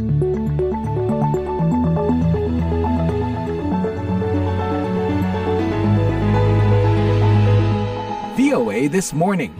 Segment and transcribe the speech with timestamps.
[0.00, 0.08] VOA
[8.88, 9.52] This Morning.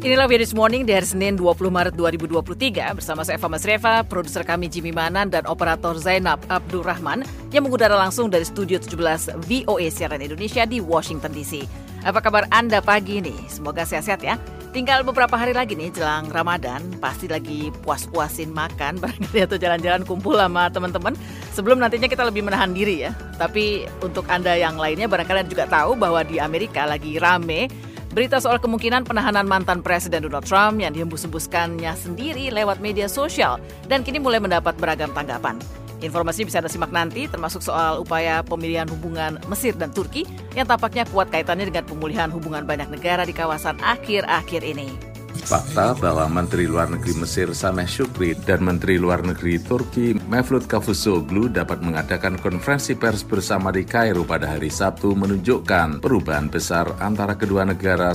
[0.00, 4.40] Inilah VOA This Morning di hari Senin 20 Maret 2023 bersama saya Eva Masreva, produser
[4.40, 10.24] kami Jimmy Manan dan operator Zainab Abdurrahman yang mengudara langsung dari Studio 17 VOA Siaran
[10.24, 11.81] Indonesia di Washington DC.
[12.02, 13.46] Apa kabar Anda pagi ini?
[13.46, 14.34] Semoga sehat-sehat ya.
[14.74, 20.34] Tinggal beberapa hari lagi nih jelang Ramadan, pasti lagi puas-puasin makan barangkali atau jalan-jalan kumpul
[20.34, 21.14] sama teman-teman.
[21.54, 23.14] Sebelum nantinya kita lebih menahan diri ya.
[23.38, 27.70] Tapi untuk Anda yang lainnya barangkali Anda juga tahu bahwa di Amerika lagi rame
[28.12, 33.56] Berita soal kemungkinan penahanan mantan Presiden Donald Trump yang dihembus-hembuskannya sendiri lewat media sosial
[33.88, 35.56] dan kini mulai mendapat beragam tanggapan.
[36.02, 40.26] Informasi bisa Anda simak nanti termasuk soal upaya pemilihan hubungan Mesir dan Turki
[40.58, 45.12] yang tampaknya kuat kaitannya dengan pemulihan hubungan banyak negara di kawasan akhir-akhir ini.
[45.42, 51.48] Fakta bahwa Menteri Luar Negeri Mesir Sameh Shukri dan Menteri Luar Negeri Turki Mevlut Cavusoglu
[51.48, 57.64] dapat mengadakan konferensi pers bersama di Kairo pada hari Sabtu menunjukkan perubahan besar antara kedua
[57.64, 58.12] negara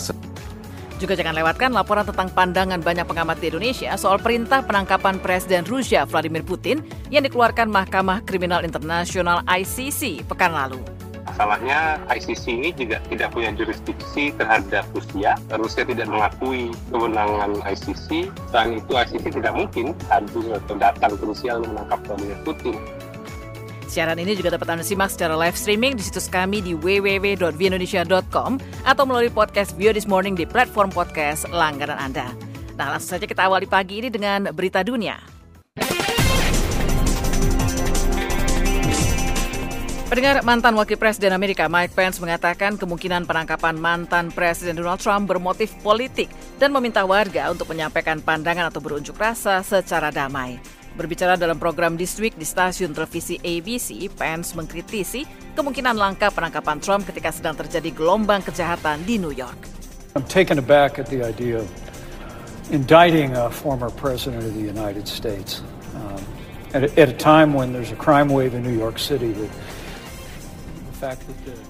[0.98, 6.04] juga jangan lewatkan laporan tentang pandangan banyak pengamat di Indonesia soal perintah penangkapan Presiden Rusia
[6.10, 6.82] Vladimir Putin
[7.14, 10.82] yang dikeluarkan Mahkamah Kriminal Internasional ICC pekan lalu.
[11.28, 15.36] Masalahnya ICC ini juga tidak punya jurisdiksi terhadap Rusia.
[15.54, 18.32] Rusia tidak mengakui kewenangan ICC.
[18.50, 22.76] Selain itu ICC tidak mungkin hadir atau datang ke Rusia untuk menangkap Vladimir Putin.
[23.88, 28.52] Siaran ini juga dapat Anda simak secara live streaming di situs kami di www.vindonesia.com
[28.84, 32.28] atau melalui podcast View This Morning di platform podcast langganan Anda.
[32.76, 35.18] Nah, langsung saja kita awali pagi ini dengan berita dunia.
[40.08, 45.76] Pendengar mantan Wakil Presiden Amerika Mike Pence mengatakan kemungkinan penangkapan mantan Presiden Donald Trump bermotif
[45.84, 50.77] politik dan meminta warga untuk menyampaikan pandangan atau berunjuk rasa secara damai.
[50.98, 55.22] Berbicara dalam program This Week di stasiun televisi ABC, Pence mengkritisi
[55.54, 59.70] kemungkinan langkah penangkapan Trump ketika sedang terjadi gelombang kejahatan di New York.
[60.18, 61.70] I'm taken aback at the idea of
[62.74, 65.62] indicting a former president of the United States
[65.94, 66.18] um,
[66.74, 69.52] at, a, at a time when there's a crime wave in New York City that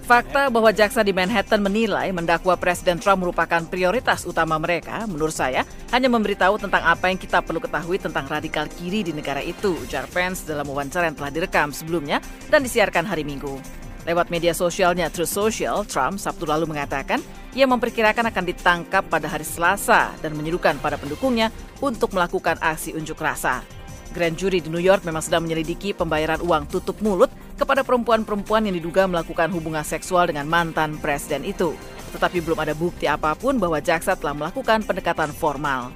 [0.08, 5.68] Fakta bahwa jaksa di Manhattan menilai mendakwa Presiden Trump merupakan prioritas utama mereka, menurut saya,
[5.92, 10.08] hanya memberitahu tentang apa yang kita perlu ketahui tentang radikal kiri di negara itu, ujar
[10.08, 13.60] Pence dalam wawancara yang telah direkam sebelumnya dan disiarkan hari Minggu.
[14.08, 17.20] Lewat media sosialnya Truth Social, Trump Sabtu lalu mengatakan
[17.52, 21.52] ia memperkirakan akan ditangkap pada hari Selasa dan menyuruhkan pada pendukungnya
[21.84, 23.68] untuk melakukan aksi unjuk rasa.
[24.16, 27.28] Grand Jury di New York memang sedang menyelidiki pembayaran uang tutup mulut
[27.58, 31.74] kepada perempuan-perempuan yang diduga melakukan hubungan seksual dengan mantan presiden itu.
[32.14, 35.92] Tetapi belum ada bukti apa pun bahwa jaksa telah melakukan pendekatan formal.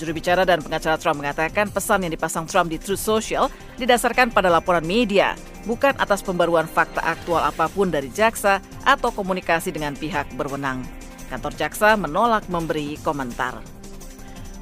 [0.00, 4.48] Juru bicara dan pengacara Trump mengatakan pesan yang dipasang Trump di Truth Social didasarkan pada
[4.48, 5.36] laporan media,
[5.68, 10.80] bukan atas pembaruan fakta aktual apa pun dari jaksa atau komunikasi dengan pihak berwenang.
[11.28, 13.60] Kantor jaksa menolak memberi komentar.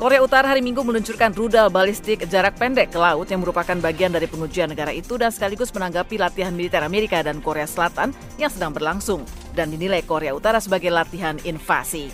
[0.01, 4.25] Korea Utara hari Minggu meluncurkan rudal balistik jarak pendek ke laut yang merupakan bagian dari
[4.25, 9.29] pengujian negara itu dan sekaligus menanggapi latihan militer Amerika dan Korea Selatan yang sedang berlangsung
[9.53, 12.09] dan dinilai Korea Utara sebagai latihan invasi.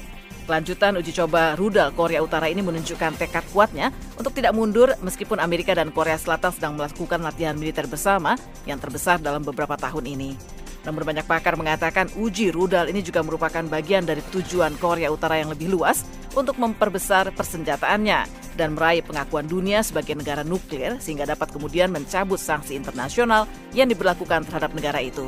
[0.50, 5.70] Kelanjutan uji coba rudal Korea Utara ini menunjukkan tekad kuatnya untuk tidak mundur meskipun Amerika
[5.70, 8.34] dan Korea Selatan sedang melakukan latihan militer bersama
[8.66, 10.34] yang terbesar dalam beberapa tahun ini.
[10.82, 15.54] Namun banyak pakar mengatakan uji rudal ini juga merupakan bagian dari tujuan Korea Utara yang
[15.54, 21.88] lebih luas untuk memperbesar persenjataannya dan meraih pengakuan dunia sebagai negara nuklir sehingga dapat kemudian
[21.88, 25.24] mencabut sanksi internasional yang diberlakukan terhadap negara itu.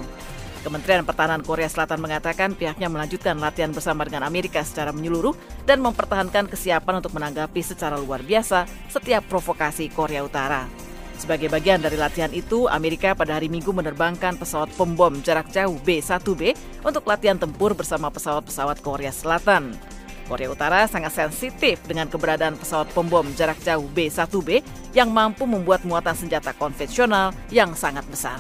[0.59, 5.33] Kementerian Pertahanan Korea Selatan mengatakan pihaknya melanjutkan latihan bersama dengan Amerika secara menyeluruh
[5.65, 10.67] dan mempertahankan kesiapan untuk menanggapi secara luar biasa setiap provokasi Korea Utara.
[11.19, 16.55] Sebagai bagian dari latihan itu, Amerika pada hari Minggu menerbangkan pesawat pembom jarak jauh B-1B
[16.87, 19.88] untuk latihan tempur bersama pesawat-pesawat Korea Selatan.
[20.28, 24.60] Korea Utara sangat sensitif dengan keberadaan pesawat pembom jarak jauh B-1B
[24.92, 28.36] yang mampu membuat muatan senjata konvensional yang sangat besar.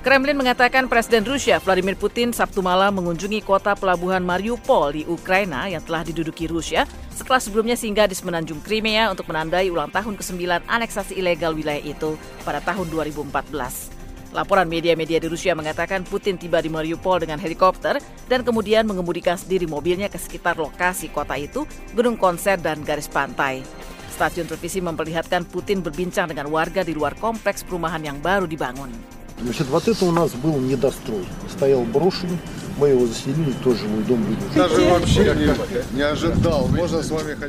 [0.00, 5.84] Kremlin mengatakan Presiden Rusia Vladimir Putin Sabtu malam mengunjungi kota pelabuhan Mariupol di Ukraina yang
[5.84, 11.20] telah diduduki Rusia setelah sebelumnya singgah di semenanjung Crimea untuk menandai ulang tahun ke-9 aneksasi
[11.20, 12.16] ilegal wilayah itu
[12.48, 13.99] pada tahun 2014.
[14.35, 19.63] Laporan media-media di Rusia mengatakan Putin tiba di Mariupol dengan helikopter dan kemudian mengemudikan sendiri
[19.63, 21.63] mobilnya ke sekitar lokasi kota itu,
[21.95, 23.63] gedung konser dan garis pantai.
[24.11, 28.91] Stasiun televisi memperlihatkan Putin berbincang dengan warga di luar kompleks perumahan yang baru dibangun.
[29.35, 31.27] Значит, вот это у нас был недострой.
[31.51, 32.39] стоял брошенный,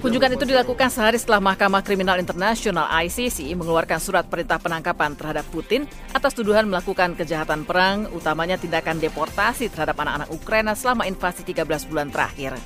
[0.04, 5.88] Kunjungan itu dilakukan sehari setelah Mahkamah Kriminal Internasional ICC mengeluarkan surat perintah penangkapan terhadap Putin
[6.12, 12.12] atas tuduhan melakukan kejahatan perang, utamanya tindakan deportasi terhadap anak-anak Ukraina selama invasi 13 bulan
[12.12, 12.60] terakhir.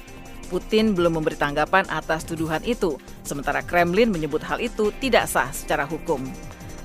[0.49, 5.85] Putin belum memberi tanggapan atas tuduhan itu, sementara Kremlin menyebut hal itu tidak sah secara
[5.85, 6.21] hukum.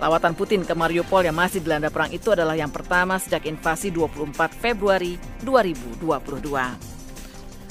[0.00, 4.32] Lawatan Putin ke Mariupol yang masih dilanda perang itu adalah yang pertama sejak invasi 24
[4.56, 6.00] Februari 2022.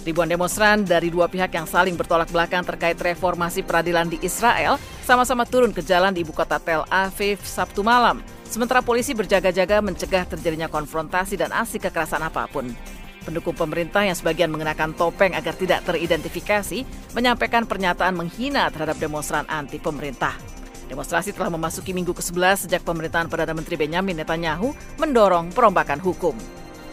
[0.05, 5.43] Ribuan demonstran dari dua pihak yang saling bertolak belakang terkait reformasi peradilan di Israel sama-sama
[5.43, 8.21] turun ke jalan di ibu kota Tel Aviv Sabtu malam.
[8.47, 12.71] Sementara polisi berjaga-jaga mencegah terjadinya konfrontasi dan aksi kekerasan apa pun.
[13.25, 19.77] Pendukung pemerintah yang sebagian mengenakan topeng agar tidak teridentifikasi menyampaikan pernyataan menghina terhadap demonstran anti
[19.77, 20.48] pemerintah.
[20.89, 26.33] Demonstrasi telah memasuki minggu ke-11 sejak pemerintahan Perdana Menteri Benjamin Netanyahu mendorong perombakan hukum.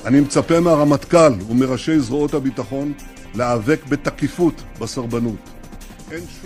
[0.05, 2.93] אני מצפה מהרמטכ"ל ומראשי זרועות הביטחון
[3.35, 5.56] להיאבק בתקיפות בסרבנות.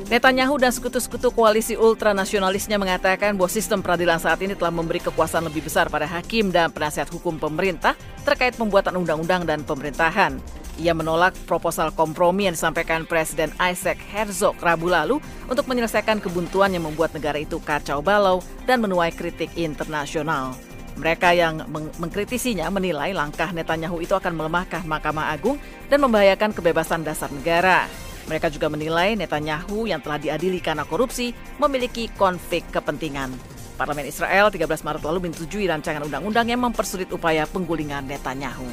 [0.08, 5.68] Netanyahu dan sekutu-sekutu koalisi ultranasionalisnya mengatakan bahwa sistem peradilan saat ini telah memberi kekuasaan lebih
[5.68, 7.92] besar pada hakim dan penasihat hukum pemerintah
[8.24, 10.40] terkait pembuatan undang-undang dan pemerintahan.
[10.80, 16.88] Ia menolak proposal kompromi yang disampaikan Presiden Isaac Herzog Rabu lalu untuk menyelesaikan kebuntuan yang
[16.88, 20.56] membuat negara itu kacau balau dan menuai kritik internasional.
[20.96, 25.60] Mereka yang meng mengkritisinya menilai langkah Netanyahu itu akan melemahkan Mahkamah Agung
[25.92, 27.84] dan membahayakan kebebasan dasar negara.
[28.30, 33.34] Mereka juga menilai Netanyahu yang telah diadili karena korupsi memiliki konflik kepentingan.
[33.74, 38.70] Parlemen Israel 13 Maret lalu menyetujui rancangan undang-undang yang mempersulit upaya penggulingan Netanyahu.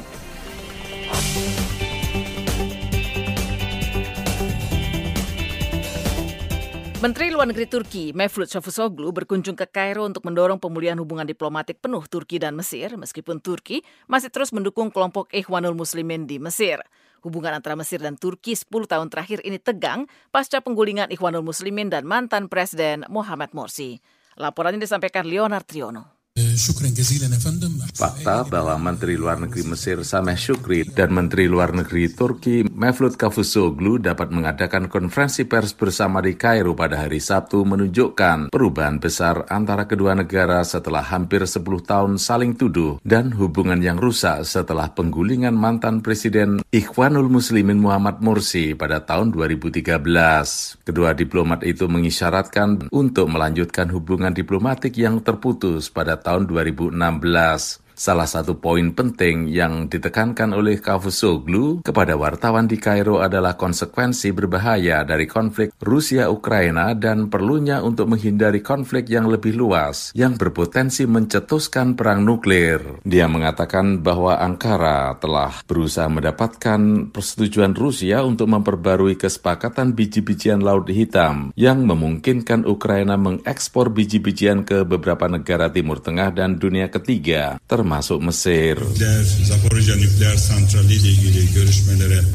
[7.02, 12.02] Menteri Luar Negeri Turki, Mevlut Cavusoglu, berkunjung ke Kairo untuk mendorong pemulihan hubungan diplomatik penuh
[12.06, 16.78] Turki dan Mesir, meskipun Turki masih terus mendukung kelompok Ikhwanul Muslimin di Mesir.
[17.22, 22.06] Hubungan antara Mesir dan Turki 10 tahun terakhir ini tegang pasca penggulingan Ikhwanul Muslimin dan
[22.06, 24.02] mantan Presiden Muhammad Morsi.
[24.38, 26.17] Laporannya disampaikan Leonard Triono.
[27.98, 33.98] Fakta bahwa Menteri Luar Negeri Mesir Sameh Shukri dan Menteri Luar Negeri Turki Mevlut Cavusoglu
[33.98, 40.14] dapat mengadakan konferensi pers bersama di Kairo pada hari Sabtu menunjukkan perubahan besar antara kedua
[40.14, 46.62] negara setelah hampir 10 tahun saling tuduh dan hubungan yang rusak setelah penggulingan mantan Presiden
[46.70, 50.86] Ikhwanul Muslimin Muhammad Morsi pada tahun 2013.
[50.86, 57.87] Kedua diplomat itu mengisyaratkan untuk melanjutkan hubungan diplomatik yang terputus pada tahun 2016.
[57.98, 65.02] Salah satu poin penting yang ditekankan oleh Cavusoglu kepada wartawan di Kairo adalah konsekuensi berbahaya
[65.02, 72.22] dari konflik Rusia-Ukraina dan perlunya untuk menghindari konflik yang lebih luas yang berpotensi mencetuskan perang
[72.22, 73.02] nuklir.
[73.02, 81.50] Dia mengatakan bahwa Ankara telah berusaha mendapatkan persetujuan Rusia untuk memperbarui kesepakatan biji-bijian Laut Hitam
[81.58, 88.76] yang memungkinkan Ukraina mengekspor biji-bijian ke beberapa negara Timur Tengah dan dunia ketiga, termasuk Mesir.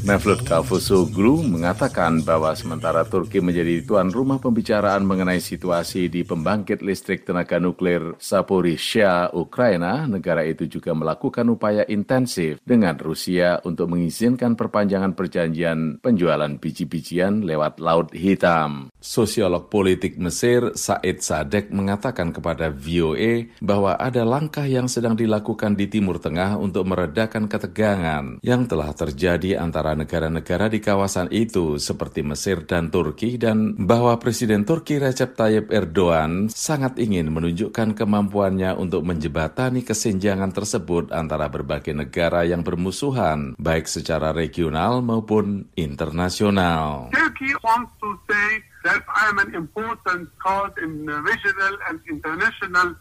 [0.01, 7.29] Mevlut Cavusoglu mengatakan bahwa sementara Turki menjadi tuan rumah pembicaraan mengenai situasi di pembangkit listrik
[7.29, 15.13] tenaga nuklir Zaporizhia, Ukraina, negara itu juga melakukan upaya intensif dengan Rusia untuk mengizinkan perpanjangan
[15.13, 18.89] perjanjian penjualan biji-bijian lewat Laut Hitam.
[19.03, 25.91] Sosiolog politik Mesir Said Sadek mengatakan kepada VOA bahwa ada langkah yang sedang dilakukan di
[25.91, 32.63] Timur Tengah untuk meredakan ketegangan yang telah terjadi antara negara-negara di kawasan itu seperti Mesir
[32.63, 39.83] dan Turki dan bahwa Presiden Turki Recep Tayyip Erdogan sangat ingin menunjukkan kemampuannya untuk menjebatani
[39.83, 47.11] kesenjangan tersebut antara berbagai negara yang bermusuhan baik secara regional maupun internasional.
[47.11, 52.99] Turkey wants to say that I am an important cause in regional and international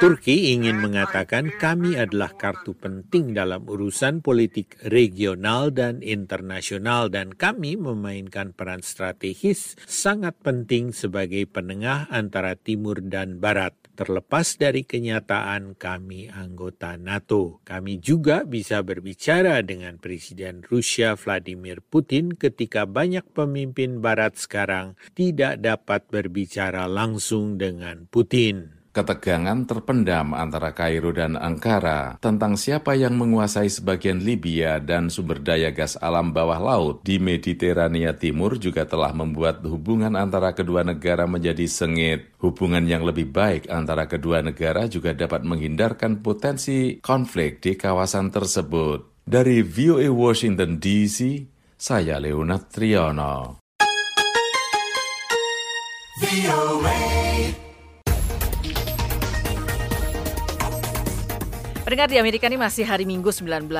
[0.00, 7.78] Turki ingin mengatakan kami adalah kartu penting dalam urusan politik regional dan internasional dan kami
[7.78, 13.85] memainkan peran strategis sangat penting sebagai penengah antara timur dan barat.
[13.96, 22.36] Terlepas dari kenyataan kami anggota NATO, kami juga bisa berbicara dengan Presiden Rusia Vladimir Putin
[22.36, 28.76] ketika banyak pemimpin barat sekarang tidak dapat berbicara langsung dengan Putin.
[28.96, 35.68] Ketegangan terpendam antara Kairo dan Ankara tentang siapa yang menguasai sebagian Libya dan sumber daya
[35.68, 41.68] gas alam bawah laut di Mediterania Timur juga telah membuat hubungan antara kedua negara menjadi
[41.68, 42.32] sengit.
[42.40, 49.28] Hubungan yang lebih baik antara kedua negara juga dapat menghindarkan potensi konflik di kawasan tersebut.
[49.28, 51.44] Dari VOA Washington DC,
[51.76, 53.60] saya Leonard Triono.
[61.86, 63.70] Pendengar di Amerika ini masih hari Minggu 19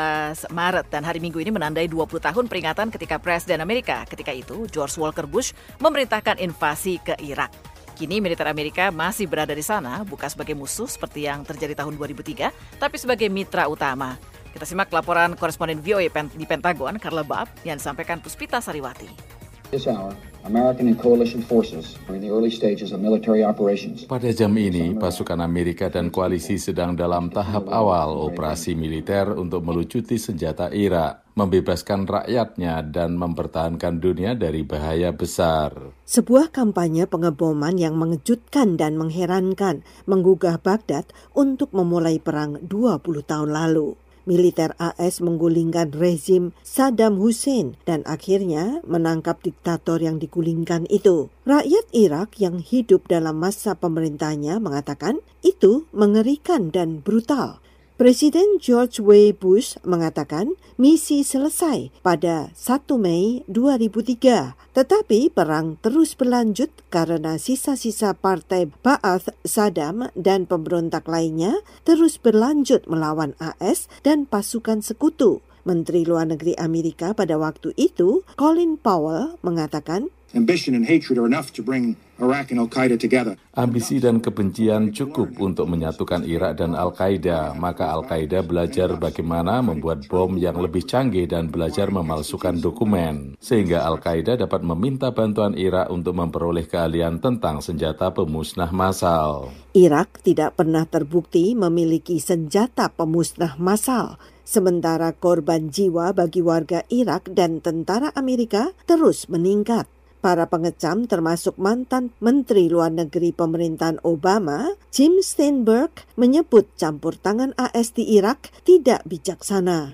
[0.55, 4.95] Maret dan hari Minggu ini menandai 20 tahun peringatan ketika Presiden Amerika ketika itu George
[4.95, 5.51] Walker Bush
[5.83, 7.51] memerintahkan invasi ke Irak.
[7.99, 12.79] Kini militer Amerika masih berada di sana bukan sebagai musuh seperti yang terjadi tahun 2003
[12.79, 14.15] tapi sebagai mitra utama.
[14.55, 19.36] Kita simak laporan koresponden VOA di Pentagon Carla Bab yang disampaikan Puspita Sariwati.
[19.67, 20.15] This hour,
[20.47, 24.07] American and coalition forces are in the early stages of military operations.
[24.07, 30.23] Pada jam ini, pasukan Amerika dan koalisi sedang dalam tahap awal operasi militer untuk melucuti
[30.23, 35.75] senjata Irak, membebaskan rakyatnya dan mempertahankan dunia dari bahaya besar.
[36.07, 43.99] Sebuah kampanye pengeboman yang mengejutkan dan mengherankan menggugah Baghdad untuk memulai perang 20 tahun lalu
[44.27, 51.33] militer AS menggulingkan rezim Saddam Hussein dan akhirnya menangkap diktator yang digulingkan itu.
[51.47, 57.63] Rakyat Irak yang hidup dalam masa pemerintahnya mengatakan itu mengerikan dan brutal.
[57.97, 59.33] Presiden George W.
[59.33, 68.69] Bush mengatakan misi selesai pada 1 Mei 2003, tetapi perang terus berlanjut karena sisa-sisa partai
[68.69, 75.41] Ba'ath Saddam dan pemberontak lainnya terus berlanjut melawan AS dan pasukan sekutu.
[75.65, 81.49] Menteri Luar Negeri Amerika pada waktu itu, Colin Powell, mengatakan Ambition and hatred are enough
[81.57, 83.41] to bring Iraq and Al-Qaeda together.
[83.57, 87.57] Ambisi dan kebencian cukup untuk menyatukan Irak dan Al-Qaeda.
[87.57, 93.41] Maka Al-Qaeda belajar bagaimana membuat bom yang lebih canggih dan belajar memalsukan dokumen.
[93.41, 99.49] Sehingga Al-Qaeda dapat meminta bantuan Irak untuk memperoleh keahlian tentang senjata pemusnah massal.
[99.73, 104.21] Irak tidak pernah terbukti memiliki senjata pemusnah massal.
[104.45, 109.96] Sementara korban jiwa bagi warga Irak dan tentara Amerika terus meningkat.
[110.25, 117.93] Para pengecam termasuk mantan Menteri Luar Negeri pemerintahan Obama, Jim Steinberg, menyebut campur tangan AS
[117.93, 119.93] di Irak tidak bijaksana.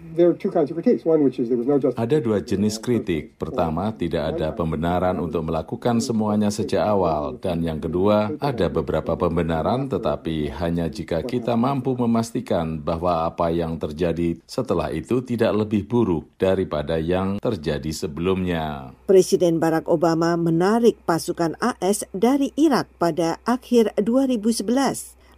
[1.98, 3.34] Ada dua jenis kritik.
[3.36, 7.36] Pertama, tidak ada pembenaran untuk melakukan semuanya sejak awal.
[7.42, 13.76] Dan yang kedua, ada beberapa pembenaran tetapi hanya jika kita mampu memastikan bahwa apa yang
[13.76, 18.94] terjadi setelah itu tidak lebih buruk daripada yang terjadi sebelumnya.
[19.04, 24.60] Presiden Barack Obama Obama menarik pasukan AS dari Irak pada akhir 2011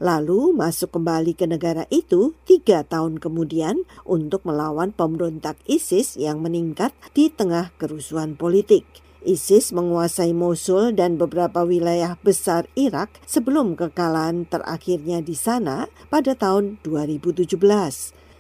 [0.03, 6.91] lalu masuk kembali ke negara itu tiga tahun kemudian untuk melawan pemberontak ISIS yang meningkat
[7.15, 8.83] di tengah kerusuhan politik.
[9.23, 16.83] ISIS menguasai Mosul dan beberapa wilayah besar Irak sebelum kekalahan terakhirnya di sana pada tahun
[16.83, 17.55] 2017.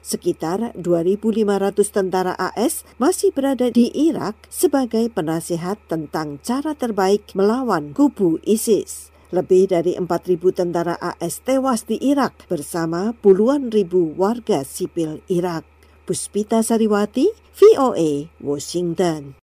[0.04, 8.36] Sekitar 2.500 tentara AS masih berada di Irak sebagai penasihat tentang cara terbaik melawan kubu
[8.44, 9.08] ISIS.
[9.32, 15.64] Lebih dari 4.000 tentara AS tewas di Irak bersama puluhan ribu warga sipil Irak.
[16.04, 19.40] Puspita Sariwati, VOA, Washington.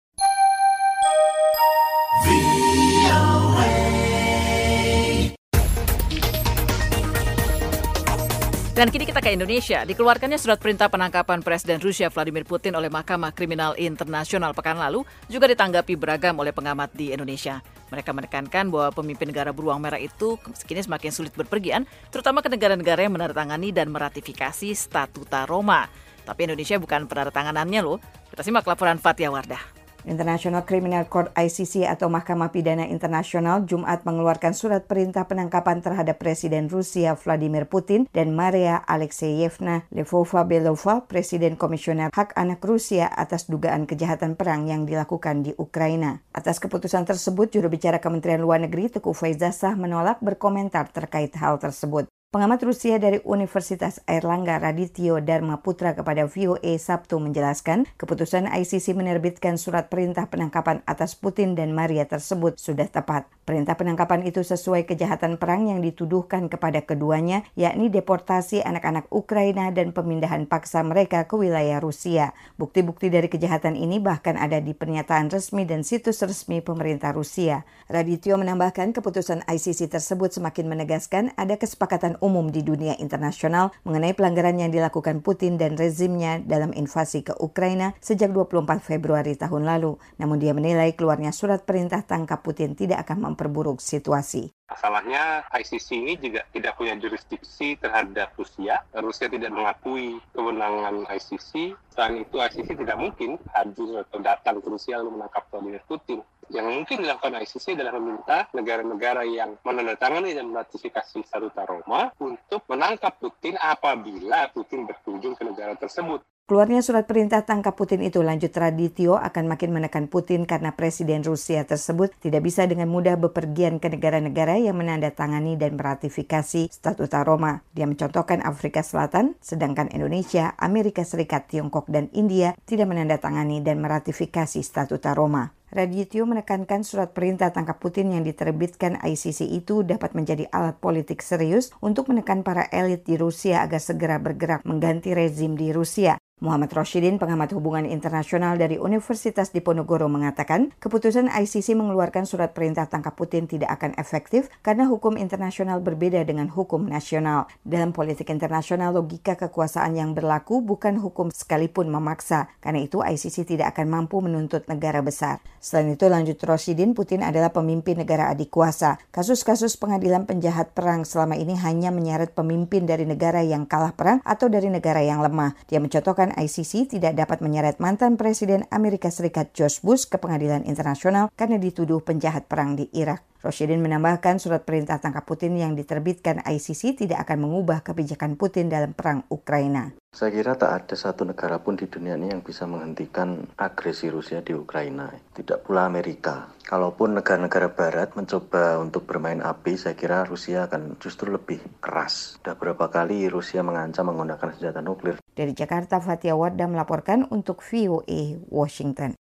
[8.79, 9.83] Dan kini kita ke Indonesia.
[9.83, 15.51] Dikeluarkannya surat perintah penangkapan Presiden Rusia Vladimir Putin oleh Mahkamah Kriminal Internasional pekan lalu juga
[15.51, 17.59] ditanggapi beragam oleh pengamat di Indonesia.
[17.91, 23.03] Mereka menekankan bahwa pemimpin negara beruang merah itu kini semakin sulit berpergian, terutama ke negara-negara
[23.03, 25.91] yang menandatangani dan meratifikasi Statuta Roma.
[26.23, 27.99] Tapi Indonesia bukan penandatanganannya loh.
[28.31, 29.78] Kita simak laporan Fatia Wardah.
[30.09, 36.67] International Criminal Court ICC atau Mahkamah Pidana Internasional Jumat mengeluarkan surat perintah penangkapan terhadap Presiden
[36.67, 44.35] Rusia Vladimir Putin dan Maria Alexeyevna Lvova-Belova, Presiden Komisioner Hak Anak Rusia atas dugaan kejahatan
[44.35, 46.25] perang yang dilakukan di Ukraina.
[46.33, 52.09] Atas keputusan tersebut, juru bicara Kementerian Luar Negeri Teguh Faizasah menolak berkomentar terkait hal tersebut.
[52.29, 59.57] Pengamat Rusia dari Universitas Airlangga Radityo Dharma Putra kepada VOA Sabtu menjelaskan keputusan ICC menerbitkan
[59.57, 63.25] surat perintah penangkapan atas Putin dan Maria tersebut sudah tepat.
[63.49, 69.97] Perintah penangkapan itu sesuai kejahatan perang yang dituduhkan kepada keduanya, yakni deportasi anak-anak Ukraina dan
[69.97, 72.37] pemindahan paksa mereka ke wilayah Rusia.
[72.61, 77.65] Bukti-bukti dari kejahatan ini bahkan ada di pernyataan resmi dan situs resmi pemerintah Rusia.
[77.89, 84.59] Radityo menambahkan keputusan ICC tersebut semakin menegaskan ada kesepakatan umum di dunia internasional mengenai pelanggaran
[84.59, 89.97] yang dilakukan Putin dan rezimnya dalam invasi ke Ukraina sejak 24 Februari tahun lalu.
[90.21, 94.55] Namun dia menilai keluarnya surat perintah tangkap Putin tidak akan memperburuk situasi.
[94.69, 98.85] Masalahnya ICC ini juga tidak punya jurisdiksi terhadap Rusia.
[99.01, 101.73] Rusia tidak mengakui kewenangan ICC.
[101.89, 106.21] Selain itu ICC tidak mungkin hadir atau datang ke Rusia lalu menangkap Vladimir Putin.
[106.49, 113.21] Yang mungkin dilakukan ICC adalah meminta negara-negara yang menandatangani dan meratifikasi Statuta Roma untuk menangkap
[113.21, 116.25] Putin apabila Putin berkunjung ke negara tersebut.
[116.49, 121.69] Keluarnya surat perintah tangkap Putin itu lanjut Radityo akan makin menekan Putin karena Presiden Rusia
[121.69, 127.61] tersebut tidak bisa dengan mudah bepergian ke negara-negara yang menandatangani dan meratifikasi Statuta Roma.
[127.77, 134.65] Dia mencontohkan Afrika Selatan, sedangkan Indonesia, Amerika Serikat, Tiongkok, dan India tidak menandatangani dan meratifikasi
[134.65, 135.58] Statuta Roma.
[135.69, 141.69] Radityo menekankan surat perintah tangkap Putin yang diterbitkan ICC itu dapat menjadi alat politik serius
[141.85, 146.17] untuk menekan para elit di Rusia agar segera bergerak mengganti rezim di Rusia.
[146.39, 153.19] Muhammad Roshidin, pengamat hubungan internasional dari Universitas Diponegoro mengatakan, keputusan ICC mengeluarkan surat perintah tangkap
[153.19, 157.51] Putin tidak akan efektif karena hukum internasional berbeda dengan hukum nasional.
[157.67, 162.47] Dalam politik internasional, logika kekuasaan yang berlaku bukan hukum sekalipun memaksa.
[162.63, 165.43] Karena itu, ICC tidak akan mampu menuntut negara besar.
[165.59, 169.03] Selain itu, lanjut Roshidin, Putin adalah pemimpin negara adik kuasa.
[169.11, 174.47] Kasus-kasus pengadilan penjahat perang selama ini hanya menyeret pemimpin dari negara yang kalah perang atau
[174.47, 175.59] dari negara yang lemah.
[175.67, 181.35] Dia mencontohkan ICC tidak dapat menyeret mantan Presiden Amerika Serikat George Bush ke pengadilan internasional
[181.35, 183.27] karena dituduh penjahat perang di Irak.
[183.43, 188.95] Roshidin menambahkan surat perintah tangkap Putin yang diterbitkan ICC tidak akan mengubah kebijakan Putin dalam
[188.95, 189.98] perang Ukraina.
[190.19, 194.43] Saya kira tak ada satu negara pun di dunia ini yang bisa menghentikan agresi Rusia
[194.43, 195.15] di Ukraina.
[195.37, 196.51] Tidak pula Amerika.
[196.67, 202.35] Kalaupun negara-negara barat mencoba untuk bermain api, saya kira Rusia akan justru lebih keras.
[202.41, 205.23] Sudah berapa kali Rusia mengancam menggunakan senjata nuklir.
[205.39, 209.15] Dari Jakarta, Fatia Wardah melaporkan untuk VOA Washington.